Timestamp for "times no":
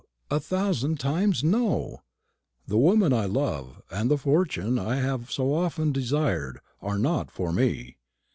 0.99-2.01